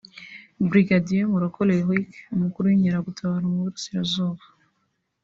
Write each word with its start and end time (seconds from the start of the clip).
Brigadier 0.69 1.27
Murokore 1.31 1.73
Eric 1.81 2.09
umukuru 2.35 2.63
w’ 2.67 2.73
inkeragutabara 2.75 3.45
mu 3.51 3.57
burasirazuba 3.63 4.43